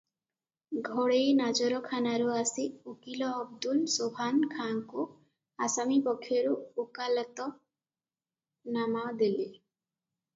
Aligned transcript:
ଘଡ଼େଇ 0.85 1.25
ନାଜରଖାନାରୁ 1.39 2.29
ଆସି 2.37 2.63
ଉକୀଲ 2.93 3.27
ଅବଦୁଲ 3.41 3.83
ଶୋଭାନ 3.95 4.49
ଖାଁଙ୍କୁ 4.53 5.05
ଆସାମୀ 5.67 5.99
ପକ୍ଷରୁ 6.07 6.55
ଉକାଲତନାମା 6.85 9.05
ଦେଲେ। 9.21 9.47